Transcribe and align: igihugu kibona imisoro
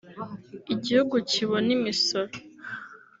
igihugu 0.73 1.15
kibona 1.31 1.69
imisoro 1.77 2.33